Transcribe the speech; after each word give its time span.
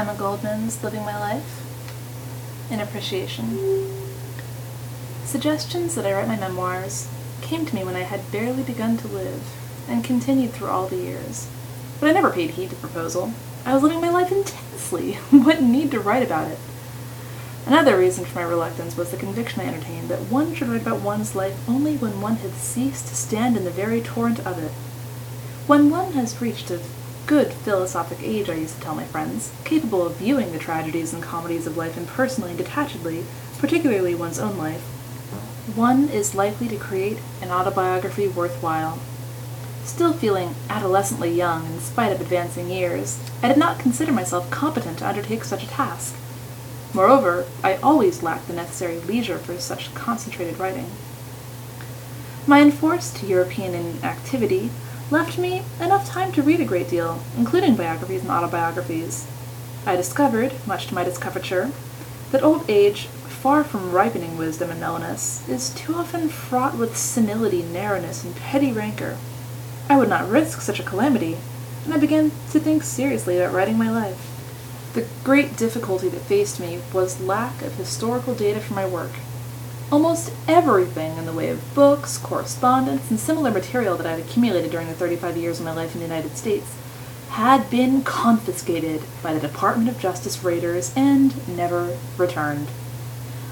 Emma 0.00 0.14
Goldman's 0.14 0.82
Living 0.82 1.02
My 1.02 1.20
Life. 1.20 1.60
In 2.70 2.80
appreciation. 2.80 3.92
Suggestions 5.26 5.94
that 5.94 6.06
I 6.06 6.14
write 6.14 6.26
my 6.26 6.36
memoirs 6.36 7.06
came 7.42 7.66
to 7.66 7.74
me 7.74 7.84
when 7.84 7.96
I 7.96 8.04
had 8.04 8.32
barely 8.32 8.62
begun 8.62 8.96
to 8.96 9.08
live, 9.08 9.42
and 9.86 10.02
continued 10.02 10.52
through 10.52 10.68
all 10.68 10.86
the 10.86 10.96
years. 10.96 11.48
But 12.00 12.08
I 12.08 12.12
never 12.12 12.30
paid 12.30 12.52
heed 12.52 12.70
to 12.70 12.76
proposal. 12.76 13.34
I 13.66 13.74
was 13.74 13.82
living 13.82 14.00
my 14.00 14.08
life 14.08 14.32
intensely. 14.32 15.12
what 15.30 15.60
need 15.60 15.90
to 15.90 16.00
write 16.00 16.22
about 16.22 16.50
it? 16.50 16.58
Another 17.66 17.98
reason 17.98 18.24
for 18.24 18.38
my 18.38 18.44
reluctance 18.44 18.96
was 18.96 19.10
the 19.10 19.18
conviction 19.18 19.60
I 19.60 19.66
entertained 19.66 20.08
that 20.08 20.32
one 20.32 20.54
should 20.54 20.68
write 20.68 20.80
about 20.80 21.02
one's 21.02 21.34
life 21.34 21.68
only 21.68 21.98
when 21.98 22.22
one 22.22 22.36
had 22.36 22.54
ceased 22.54 23.08
to 23.08 23.14
stand 23.14 23.54
in 23.54 23.64
the 23.64 23.70
very 23.70 24.00
torrent 24.00 24.38
of 24.46 24.58
it. 24.58 24.72
When 25.66 25.90
one 25.90 26.12
has 26.12 26.40
reached 26.40 26.70
a 26.70 26.80
good 27.30 27.52
philosophic 27.52 28.20
age, 28.24 28.50
I 28.50 28.54
used 28.54 28.74
to 28.74 28.80
tell 28.80 28.96
my 28.96 29.04
friends, 29.04 29.52
capable 29.64 30.04
of 30.04 30.16
viewing 30.16 30.50
the 30.50 30.58
tragedies 30.58 31.14
and 31.14 31.22
comedies 31.22 31.64
of 31.64 31.76
life 31.76 31.96
impersonally 31.96 32.50
and 32.50 32.58
detachedly, 32.58 33.22
particularly 33.56 34.16
one's 34.16 34.40
own 34.40 34.58
life, 34.58 34.80
one 35.76 36.08
is 36.08 36.34
likely 36.34 36.66
to 36.66 36.76
create 36.76 37.18
an 37.40 37.52
autobiography 37.52 38.26
worthwhile. 38.26 38.98
Still 39.84 40.12
feeling 40.12 40.56
adolescently 40.68 41.30
young 41.30 41.66
in 41.66 41.78
spite 41.78 42.10
of 42.10 42.20
advancing 42.20 42.68
years, 42.68 43.20
I 43.44 43.46
did 43.46 43.58
not 43.58 43.78
consider 43.78 44.10
myself 44.10 44.50
competent 44.50 44.98
to 44.98 45.06
undertake 45.06 45.44
such 45.44 45.62
a 45.62 45.68
task. 45.68 46.16
Moreover, 46.92 47.46
I 47.62 47.76
always 47.76 48.24
lacked 48.24 48.48
the 48.48 48.54
necessary 48.54 48.98
leisure 48.98 49.38
for 49.38 49.56
such 49.60 49.94
concentrated 49.94 50.58
writing. 50.58 50.90
My 52.48 52.60
enforced 52.60 53.22
European 53.22 53.72
inactivity 53.76 54.70
left 55.10 55.38
me 55.38 55.62
enough 55.80 56.06
time 56.08 56.30
to 56.32 56.42
read 56.42 56.60
a 56.60 56.64
great 56.64 56.88
deal, 56.88 57.20
including 57.36 57.74
biographies 57.74 58.22
and 58.22 58.30
autobiographies. 58.30 59.26
I 59.84 59.96
discovered, 59.96 60.52
much 60.66 60.86
to 60.86 60.94
my 60.94 61.04
discomfiture, 61.04 61.72
that 62.30 62.42
old 62.42 62.68
age, 62.68 63.06
far 63.06 63.64
from 63.64 63.92
ripening 63.92 64.36
wisdom 64.36 64.70
and 64.70 64.78
mellowness, 64.78 65.48
is 65.48 65.70
too 65.70 65.94
often 65.94 66.28
fraught 66.28 66.76
with 66.76 66.96
senility, 66.96 67.62
narrowness, 67.62 68.22
and 68.22 68.36
petty 68.36 68.72
rancor. 68.72 69.16
I 69.88 69.96
would 69.96 70.08
not 70.08 70.28
risk 70.28 70.60
such 70.60 70.78
a 70.78 70.84
calamity, 70.84 71.38
and 71.84 71.94
I 71.94 71.98
began 71.98 72.30
to 72.52 72.60
think 72.60 72.84
seriously 72.84 73.38
about 73.38 73.54
writing 73.54 73.78
my 73.78 73.90
life. 73.90 74.26
The 74.92 75.06
great 75.24 75.56
difficulty 75.56 76.08
that 76.08 76.20
faced 76.20 76.60
me 76.60 76.80
was 76.92 77.20
lack 77.20 77.62
of 77.62 77.74
historical 77.74 78.34
data 78.34 78.60
for 78.60 78.74
my 78.74 78.86
work. 78.86 79.12
Almost 79.92 80.32
everything 80.46 81.16
in 81.16 81.26
the 81.26 81.32
way 81.32 81.48
of 81.48 81.74
books, 81.74 82.16
correspondence, 82.16 83.10
and 83.10 83.18
similar 83.18 83.50
material 83.50 83.96
that 83.96 84.06
I 84.06 84.12
had 84.12 84.20
accumulated 84.20 84.70
during 84.70 84.86
the 84.86 84.94
35 84.94 85.36
years 85.36 85.58
of 85.58 85.64
my 85.64 85.72
life 85.72 85.94
in 85.94 86.00
the 86.00 86.06
United 86.06 86.36
States 86.36 86.70
had 87.30 87.68
been 87.70 88.02
confiscated 88.02 89.02
by 89.20 89.34
the 89.34 89.40
Department 89.40 89.88
of 89.88 89.98
Justice 89.98 90.44
raiders 90.44 90.92
and 90.94 91.34
never 91.48 91.96
returned. 92.16 92.68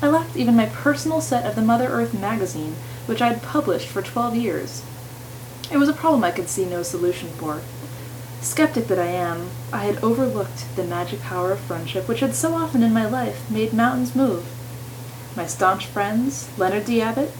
I 0.00 0.08
lacked 0.08 0.36
even 0.36 0.56
my 0.56 0.66
personal 0.66 1.20
set 1.20 1.44
of 1.44 1.54
the 1.54 1.60
Mother 1.60 1.88
Earth 1.88 2.14
magazine, 2.14 2.76
which 3.04 3.20
I 3.20 3.28
had 3.28 3.42
published 3.42 3.88
for 3.88 4.00
12 4.00 4.34
years. 4.34 4.82
It 5.70 5.76
was 5.76 5.90
a 5.90 5.94
problem 5.94 6.24
I 6.24 6.30
could 6.30 6.48
see 6.48 6.64
no 6.64 6.82
solution 6.82 7.28
for. 7.30 7.60
Skeptic 8.40 8.88
that 8.88 8.98
I 8.98 9.06
am, 9.06 9.50
I 9.70 9.84
had 9.84 10.02
overlooked 10.02 10.64
the 10.76 10.84
magic 10.84 11.20
power 11.20 11.52
of 11.52 11.60
friendship 11.60 12.08
which 12.08 12.20
had 12.20 12.34
so 12.34 12.54
often 12.54 12.82
in 12.82 12.92
my 12.94 13.06
life 13.06 13.50
made 13.50 13.74
mountains 13.74 14.16
move. 14.16 14.46
My 15.34 15.46
staunch 15.46 15.86
friends, 15.86 16.50
Leonard 16.58 16.84
D. 16.84 17.00
Abbott, 17.00 17.32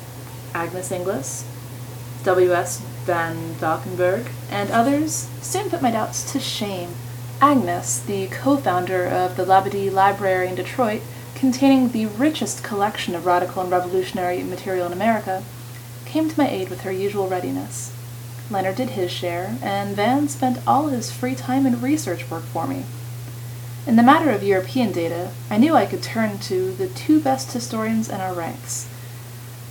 Agnes 0.55 0.91
Inglis, 0.91 1.45
W.S. 2.25 2.81
Van 3.05 3.53
Valkenburgh, 3.55 4.29
and 4.51 4.71
others, 4.71 5.29
soon 5.43 5.69
put 5.69 5.83
my 5.83 5.91
doubts 5.91 6.33
to 6.33 6.41
shame. 6.41 6.95
Agnes, 7.43 7.99
the 8.01 8.29
co-founder 8.29 9.05
of 9.07 9.37
the 9.37 9.45
Labadie 9.45 9.93
Library 9.93 10.49
in 10.49 10.55
Detroit, 10.55 11.03
containing 11.35 11.91
the 11.91 12.07
richest 12.07 12.65
collection 12.65 13.15
of 13.15 13.27
radical 13.27 13.61
and 13.61 13.71
revolutionary 13.71 14.43
material 14.43 14.87
in 14.87 14.93
America, 14.93 15.43
came 16.07 16.31
to 16.31 16.39
my 16.39 16.49
aid 16.49 16.71
with 16.71 16.83
her 16.83 16.93
usual 16.93 17.29
readiness. 17.29 17.93
Leonard 18.51 18.77
did 18.77 18.91
his 18.91 19.11
share, 19.11 19.59
and 19.61 19.95
Van 19.95 20.29
spent 20.29 20.67
all 20.67 20.87
his 20.87 21.11
free 21.11 21.35
time 21.35 21.67
in 21.67 21.83
research 21.83 22.31
work 22.31 22.45
for 22.45 22.67
me. 22.67 22.85
In 23.85 23.97
the 23.97 24.03
matter 24.05 24.31
of 24.31 24.45
European 24.45 24.93
data, 24.93 25.31
I 25.51 25.59
knew 25.59 25.75
I 25.75 25.87
could 25.87 26.05
turn 26.05 26.39
to 26.39 26.71
the 26.73 26.87
two 26.87 27.19
best 27.21 27.53
historians 27.53 28.09
in 28.09 28.21
our 28.21 28.33
ranks, 28.33 28.87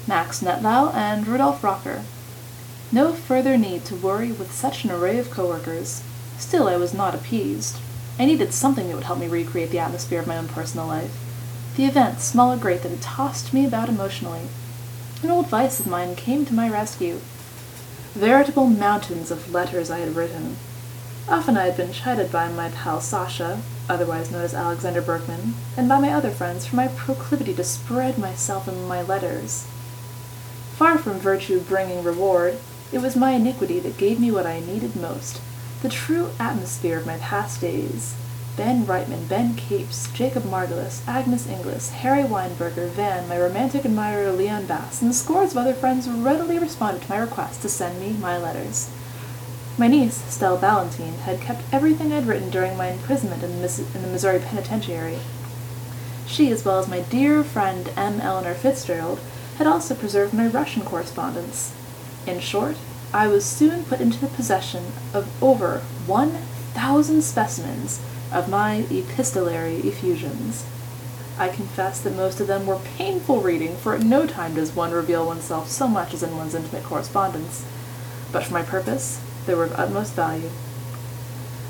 Max 0.06 0.42
Nettlau 0.42 0.94
and 0.94 1.26
Rudolf 1.26 1.64
Rocker. 1.64 2.04
No 2.92 3.14
further 3.14 3.58
need 3.58 3.86
to 3.86 3.96
worry 3.96 4.34
with 4.34 4.52
such 4.52 4.84
an 4.84 4.92
array 4.92 5.18
of 5.18 5.32
coworkers. 5.32 6.04
Still, 6.38 6.68
I 6.68 6.76
was 6.76 6.94
not 6.94 7.16
appeased. 7.16 7.78
I 8.20 8.26
needed 8.26 8.54
something 8.54 8.90
that 8.90 8.96
would 8.96 9.06
help 9.06 9.20
me 9.20 9.30
recreate 9.30 9.72
the 9.72 9.80
atmosphere 9.80 10.20
of 10.20 10.28
my 10.28 10.38
own 10.38 10.50
personal 10.50 10.88
life. 10.88 11.16
The 11.78 11.86
events, 11.86 12.26
small 12.26 12.52
or 12.52 12.58
great, 12.58 12.84
that 12.84 12.92
had 12.92 13.02
tossed 13.02 13.54
me 13.54 13.66
about 13.66 13.88
emotionally. 13.88 14.50
An 15.24 15.32
old 15.32 15.48
vice 15.48 15.80
of 15.80 15.88
mine 15.88 16.18
came 16.18 16.46
to 16.46 16.54
my 16.54 16.70
rescue. 16.70 17.22
Veritable 18.14 18.68
mountains 18.68 19.32
of 19.32 19.54
letters 19.54 19.90
I 19.90 20.00
had 20.00 20.18
written. 20.18 20.58
Often 21.30 21.56
I 21.56 21.68
had 21.68 21.78
been 21.78 21.94
chided 21.94 22.30
by 22.30 22.50
my 22.50 22.68
pal 22.68 23.00
Sasha, 23.00 23.62
otherwise 23.92 24.32
known 24.32 24.44
as 24.44 24.54
Alexander 24.54 25.02
Berkman, 25.02 25.54
and 25.76 25.88
by 25.90 26.00
my 26.00 26.12
other 26.12 26.32
friends 26.32 26.66
for 26.66 26.76
my 26.76 26.88
proclivity 26.88 27.54
to 27.54 27.64
spread 27.64 28.18
myself 28.18 28.68
in 28.68 28.88
my 28.88 29.02
letters. 29.02 29.68
Far 30.78 30.98
from 30.98 31.20
virtue 31.20 31.60
bringing 31.60 32.04
reward, 32.04 32.58
it 32.92 33.00
was 33.00 33.16
my 33.16 33.32
iniquity 33.32 33.80
that 33.80 33.98
gave 33.98 34.20
me 34.20 34.32
what 34.32 34.46
I 34.46 34.62
needed 34.62 34.96
most, 34.96 35.42
the 35.82 35.90
true 35.90 36.32
atmosphere 36.40 36.98
of 36.98 37.06
my 37.06 37.18
past 37.18 37.62
days. 37.62 38.16
Ben 38.58 38.86
Reitman, 38.86 39.30
Ben 39.30 39.56
Capes, 39.56 40.12
Jacob 40.14 40.44
Margolis, 40.44 41.02
Agnes 41.08 41.48
Inglis, 41.48 41.92
Harry 41.92 42.24
Weinberger, 42.24 42.90
Van, 42.90 43.28
my 43.28 43.40
romantic 43.40 43.86
admirer 43.86 44.32
Leon 44.32 44.66
Bass, 44.66 45.02
and 45.02 45.16
scores 45.16 45.52
of 45.52 45.58
other 45.58 45.74
friends 45.74 46.08
readily 46.08 46.60
responded 46.60 47.02
to 47.02 47.10
my 47.10 47.18
request 47.18 47.62
to 47.62 47.70
send 47.70 48.00
me 48.00 48.14
my 48.14 48.38
letters. 48.38 48.90
My 49.82 49.88
niece, 49.88 50.24
Stella 50.32 50.60
Ballantine, 50.60 51.16
had 51.26 51.42
kept 51.42 51.64
everything 51.72 52.14
I'd 52.14 52.28
written 52.28 52.52
during 52.52 52.78
my 52.78 52.90
imprisonment 52.90 53.42
in 53.42 53.54
the, 53.54 53.58
Miss- 53.58 53.80
in 53.96 54.04
the 54.04 54.08
Missouri 54.10 54.38
Penitentiary. 54.38 55.18
She, 56.28 56.52
as 56.52 56.64
well 56.64 56.78
as 56.78 56.88
my 56.88 57.00
dear 57.00 57.44
friend 57.44 57.90
M. 57.98 58.22
Eleanor 58.22 58.54
Fitzgerald, 58.54 59.20
had 59.58 59.66
also 59.66 59.96
preserved 59.96 60.36
my 60.36 60.46
Russian 60.46 60.84
correspondence. 60.84 61.74
In 62.28 62.40
short, 62.42 62.78
I 63.12 63.26
was 63.26 63.44
soon 63.44 63.84
put 63.86 64.00
into 64.00 64.20
the 64.20 64.28
possession 64.28 64.92
of 65.16 65.28
over 65.42 65.80
one 66.06 66.34
thousand 66.76 67.24
specimens 67.24 68.00
of 68.32 68.50
my 68.50 68.86
epistolary 68.92 69.78
effusions. 69.78 70.64
I 71.40 71.48
confess 71.50 72.00
that 72.02 72.16
most 72.16 72.40
of 72.40 72.46
them 72.46 72.68
were 72.68 72.78
painful 73.00 73.42
reading, 73.42 73.76
for 73.78 73.96
at 73.96 74.04
no 74.04 74.28
time 74.28 74.54
does 74.54 74.76
one 74.76 74.92
reveal 74.92 75.26
oneself 75.26 75.72
so 75.72 75.88
much 75.88 76.14
as 76.14 76.22
in 76.22 76.38
one's 76.38 76.54
intimate 76.54 76.84
correspondence. 76.84 77.66
But 78.32 78.44
for 78.44 78.54
my 78.54 78.62
purpose, 78.62 79.20
they 79.46 79.54
were 79.54 79.66
of 79.66 79.80
utmost 79.80 80.14
value. 80.14 80.50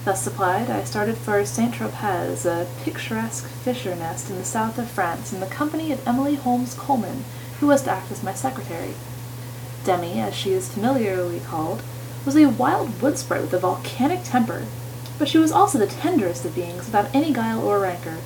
Thus 0.04 0.24
supplied, 0.24 0.70
I 0.70 0.84
started 0.84 1.18
for 1.18 1.46
Saint 1.46 1.76
Tropez, 1.76 2.46
a 2.46 2.68
picturesque 2.84 3.46
fisher 3.46 3.96
nest 3.96 4.30
in 4.30 4.38
the 4.38 4.44
south 4.44 4.80
of 4.80 4.90
France, 4.90 5.32
in 5.32 5.40
the 5.40 5.46
company 5.46 5.92
of 5.92 6.08
Emily 6.08 6.36
Holmes 6.36 6.74
Coleman, 6.74 7.24
who 7.60 7.68
was 7.68 7.84
to 7.84 7.92
act 7.92 8.12
as 8.12 8.24
my 8.24 8.34
secretary. 8.34 8.96
Demi, 9.84 10.20
as 10.20 10.34
she 10.34 10.54
is 10.54 10.74
familiarly 10.74 11.40
called, 11.40 11.84
was 12.26 12.36
a 12.36 12.48
wild 12.48 13.00
wood 13.02 13.18
sprite 13.18 13.42
with 13.42 13.54
a 13.54 13.60
volcanic 13.60 14.24
temper, 14.24 14.66
but 15.20 15.28
she 15.28 15.38
was 15.38 15.52
also 15.52 15.78
the 15.78 15.86
tenderest 15.86 16.46
of 16.46 16.56
beings, 16.56 16.86
without 16.86 17.14
any 17.14 17.32
guile 17.32 17.62
or 17.62 17.80
rancor. 17.80 18.18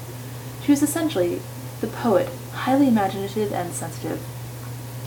She 0.63 0.72
was 0.72 0.81
essentially 0.81 1.41
the 1.81 1.88
poet, 1.88 2.29
highly 2.53 2.88
imaginative 2.88 3.51
and 3.51 3.73
sensitive. 3.73 4.22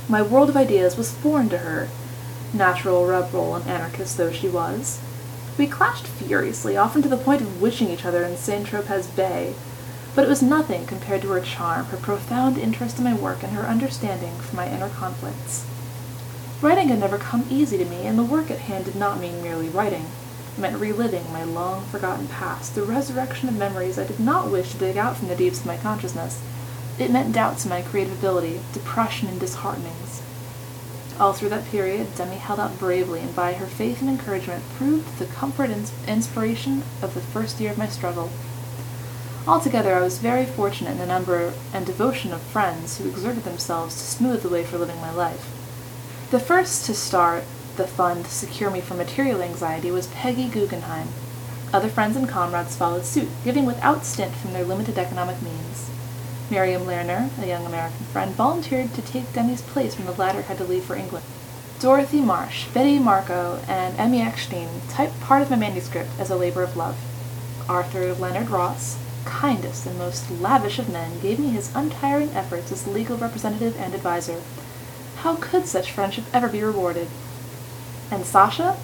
My 0.06 0.20
world 0.20 0.50
of 0.50 0.56
ideas 0.56 0.96
was 0.96 1.12
foreign 1.12 1.48
to 1.48 1.58
her, 1.58 1.88
natural 2.52 3.06
rebel 3.06 3.54
and 3.54 3.66
anarchist 3.66 4.16
though 4.16 4.32
she 4.32 4.48
was. 4.48 5.00
We 5.58 5.66
clashed 5.66 6.06
furiously, 6.06 6.76
often 6.76 7.02
to 7.02 7.08
the 7.08 7.16
point 7.16 7.40
of 7.40 7.60
wishing 7.60 7.88
each 7.88 8.04
other 8.04 8.22
in 8.22 8.36
Saint 8.36 8.66
Tropez 8.66 9.08
Bay, 9.14 9.54
but 10.14 10.24
it 10.24 10.28
was 10.28 10.42
nothing 10.42 10.86
compared 10.86 11.22
to 11.22 11.30
her 11.30 11.40
charm, 11.40 11.86
her 11.86 11.96
profound 11.96 12.58
interest 12.58 12.98
in 12.98 13.04
my 13.04 13.14
work, 13.14 13.42
and 13.42 13.52
her 13.52 13.66
understanding 13.66 14.36
for 14.36 14.56
my 14.56 14.68
inner 14.68 14.88
conflicts. 14.88 15.64
Writing 16.60 16.88
had 16.88 16.98
never 16.98 17.18
come 17.18 17.46
easy 17.48 17.78
to 17.78 17.84
me, 17.84 18.06
and 18.06 18.18
the 18.18 18.24
work 18.24 18.50
at 18.50 18.58
hand 18.58 18.86
did 18.86 18.96
not 18.96 19.20
mean 19.20 19.42
merely 19.42 19.68
writing. 19.68 20.06
It 20.56 20.60
meant 20.60 20.80
reliving 20.80 21.32
my 21.32 21.44
long 21.44 21.84
forgotten 21.84 22.26
past, 22.26 22.74
the 22.74 22.82
resurrection 22.82 23.48
of 23.48 23.56
memories 23.56 23.96
I 23.96 24.04
did 24.04 24.18
not 24.18 24.50
wish 24.50 24.72
to 24.72 24.78
dig 24.78 24.96
out 24.96 25.16
from 25.16 25.28
the 25.28 25.36
deeps 25.36 25.60
of 25.60 25.66
my 25.66 25.76
consciousness. 25.76 26.40
It 26.98 27.12
meant 27.12 27.32
doubts 27.32 27.64
in 27.64 27.70
my 27.70 27.82
creative 27.82 28.18
ability, 28.18 28.60
depression 28.72 29.28
and 29.28 29.38
disheartenings. 29.38 30.20
All 31.20 31.32
through 31.32 31.48
that 31.48 31.66
period, 31.66 32.14
Demi 32.14 32.36
held 32.36 32.60
out 32.60 32.78
bravely, 32.78 33.20
and 33.20 33.34
by 33.34 33.54
her 33.54 33.66
faith 33.66 34.00
and 34.00 34.08
encouragement 34.08 34.62
proved 34.76 35.18
the 35.18 35.26
comfort 35.26 35.70
and 35.70 35.90
inspiration 36.06 36.84
of 37.02 37.14
the 37.14 37.20
first 37.20 37.58
year 37.58 37.72
of 37.72 37.78
my 37.78 37.88
struggle. 37.88 38.30
Altogether, 39.46 39.96
I 39.96 40.02
was 40.02 40.18
very 40.18 40.44
fortunate 40.44 40.92
in 40.92 40.98
the 40.98 41.06
number 41.06 41.54
and 41.72 41.84
devotion 41.84 42.32
of 42.32 42.40
friends 42.40 42.98
who 42.98 43.08
exerted 43.08 43.42
themselves 43.42 43.94
to 43.96 44.02
smooth 44.02 44.42
the 44.42 44.48
way 44.48 44.62
for 44.62 44.78
living 44.78 45.00
my 45.00 45.10
life. 45.10 45.50
The 46.30 46.38
first 46.38 46.86
to 46.86 46.94
start 46.94 47.44
the 47.76 47.88
fund 47.88 48.26
to 48.26 48.30
secure 48.30 48.70
me 48.70 48.80
from 48.80 48.98
material 48.98 49.42
anxiety 49.42 49.90
was 49.90 50.06
Peggy 50.08 50.48
Guggenheim. 50.48 51.08
Other 51.72 51.88
friends 51.88 52.16
and 52.16 52.28
comrades 52.28 52.76
followed 52.76 53.04
suit, 53.04 53.28
giving 53.44 53.66
without 53.66 54.04
stint 54.04 54.34
from 54.34 54.52
their 54.52 54.64
limited 54.64 54.98
economic 54.98 55.40
means. 55.42 55.90
Miriam 56.50 56.82
Lerner, 56.86 57.28
a 57.42 57.46
young 57.46 57.66
American 57.66 58.06
friend, 58.06 58.34
volunteered 58.34 58.94
to 58.94 59.02
take 59.02 59.32
Demi's 59.34 59.60
place 59.60 59.96
when 59.96 60.06
the 60.06 60.12
latter 60.12 60.42
had 60.42 60.56
to 60.56 60.64
leave 60.64 60.84
for 60.84 60.96
England. 60.96 61.26
Dorothy 61.78 62.20
Marsh, 62.20 62.64
Betty 62.68 62.98
Marco, 62.98 63.60
and 63.68 63.98
Emmy 63.98 64.22
Eckstein 64.22 64.68
typed 64.88 65.20
part 65.20 65.42
of 65.42 65.50
my 65.50 65.56
manuscript 65.56 66.10
as 66.18 66.30
a 66.30 66.36
labor 66.36 66.62
of 66.62 66.76
love. 66.76 66.96
Arthur 67.68 68.14
Leonard 68.14 68.48
Ross, 68.48 68.98
kindest 69.26 69.84
and 69.84 69.98
most 69.98 70.30
lavish 70.40 70.78
of 70.78 70.88
men, 70.88 71.20
gave 71.20 71.38
me 71.38 71.50
his 71.50 71.70
untiring 71.74 72.30
efforts 72.30 72.72
as 72.72 72.86
legal 72.86 73.18
representative 73.18 73.76
and 73.78 73.92
adviser. 73.92 74.40
How 75.16 75.36
could 75.36 75.66
such 75.66 75.92
friendship 75.92 76.24
ever 76.32 76.48
be 76.48 76.62
rewarded? 76.62 77.08
And 78.10 78.24
Sasha? 78.24 78.78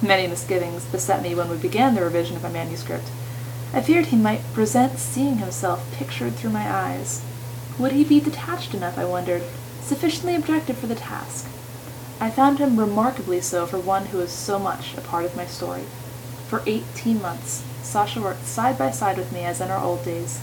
Many 0.00 0.26
misgivings 0.26 0.86
beset 0.86 1.22
me 1.22 1.34
when 1.34 1.50
we 1.50 1.58
began 1.58 1.94
the 1.94 2.02
revision 2.02 2.36
of 2.36 2.42
my 2.42 2.48
manuscript. 2.48 3.10
I 3.72 3.80
feared 3.80 4.06
he 4.06 4.16
might 4.16 4.40
resent 4.56 4.98
seeing 4.98 5.38
himself 5.38 5.94
pictured 5.94 6.34
through 6.34 6.50
my 6.50 6.68
eyes. 6.68 7.22
Would 7.78 7.92
he 7.92 8.04
be 8.04 8.20
detached 8.20 8.74
enough, 8.74 8.98
I 8.98 9.04
wondered, 9.04 9.42
sufficiently 9.80 10.34
objective 10.34 10.76
for 10.76 10.86
the 10.88 10.94
task? 10.94 11.46
I 12.20 12.30
found 12.30 12.58
him 12.58 12.78
remarkably 12.78 13.40
so 13.40 13.66
for 13.66 13.78
one 13.78 14.06
who 14.06 14.18
was 14.18 14.32
so 14.32 14.58
much 14.58 14.94
a 14.96 15.00
part 15.00 15.24
of 15.24 15.36
my 15.36 15.46
story. 15.46 15.84
For 16.48 16.62
eighteen 16.66 17.22
months, 17.22 17.62
Sasha 17.82 18.20
worked 18.20 18.44
side 18.44 18.76
by 18.76 18.90
side 18.90 19.16
with 19.16 19.32
me 19.32 19.44
as 19.44 19.60
in 19.60 19.70
our 19.70 19.82
old 19.82 20.04
days. 20.04 20.40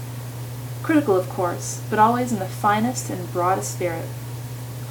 Critical, 0.81 1.17
of 1.17 1.29
course, 1.29 1.81
but 1.89 1.99
always 1.99 2.31
in 2.31 2.39
the 2.39 2.45
finest 2.45 3.09
and 3.09 3.31
broadest 3.33 3.73
spirit. 3.73 4.05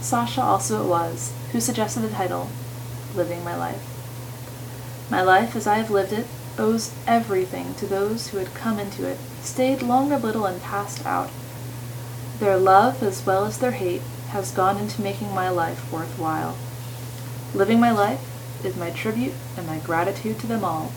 Sasha 0.01 0.43
also 0.43 0.85
it 0.85 0.89
was 0.89 1.33
who 1.53 1.61
suggested 1.61 2.01
the 2.01 2.11
title, 2.11 2.51
Living 3.15 3.43
My 3.43 3.57
Life. 3.57 3.83
My 5.11 5.23
life, 5.23 5.57
as 5.57 5.67
I 5.67 5.79
have 5.79 5.91
lived 5.91 6.13
it, 6.13 6.27
owes 6.59 6.93
everything 7.07 7.75
to 7.75 7.87
those 7.87 8.29
who 8.29 8.39
had 8.39 8.55
come 8.55 8.79
into 8.79 9.07
it, 9.07 9.19
stayed 9.43 9.83
long 9.83 10.13
a 10.13 10.19
little 10.19 10.47
and 10.47 10.63
passed 10.63 11.05
out. 11.05 11.31
Their 12.39 12.57
love, 12.57 13.03
as 13.03 13.25
well 13.25 13.45
as 13.45 13.59
their 13.59 13.73
hate, 13.73 14.03
has 14.29 14.51
gone 14.51 14.79
into 14.79 15.01
making 15.01 15.35
my 15.35 15.49
life 15.49 15.91
worth 15.93 16.19
while. 16.19 16.57
Living 17.55 17.81
my 17.81 17.91
life 17.91 18.21
is 18.65 18.77
my 18.77 18.91
tribute 18.91 19.35
and 19.57 19.67
my 19.67 19.79
gratitude 19.79 20.39
to 20.41 20.47
them 20.47 20.65
all. 20.65 20.93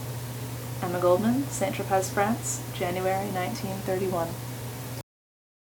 Emma 0.82 1.00
Goldman, 1.00 1.48
Saint-Tropez, 1.50 2.10
France, 2.10 2.62
January 2.74 3.28
1931. 3.28 4.30